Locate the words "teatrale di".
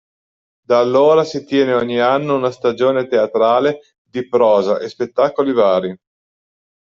3.05-4.27